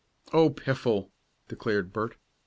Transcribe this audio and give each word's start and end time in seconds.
"Oh, 0.33 0.49
piffle!" 0.49 1.11
declared 1.47 1.93
Bert. 1.93 2.15